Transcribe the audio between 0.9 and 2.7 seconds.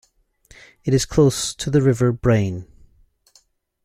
is close to the River Brain.